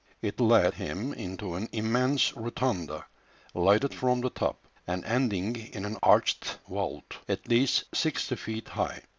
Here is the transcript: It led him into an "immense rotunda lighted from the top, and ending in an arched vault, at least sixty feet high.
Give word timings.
It 0.23 0.39
led 0.39 0.73
him 0.73 1.13
into 1.13 1.53
an 1.53 1.69
"immense 1.71 2.35
rotunda 2.35 3.05
lighted 3.53 3.93
from 3.93 4.21
the 4.21 4.31
top, 4.31 4.65
and 4.87 5.05
ending 5.05 5.55
in 5.55 5.85
an 5.85 5.97
arched 6.01 6.57
vault, 6.67 7.17
at 7.29 7.47
least 7.47 7.83
sixty 7.93 8.35
feet 8.35 8.69
high. 8.69 9.03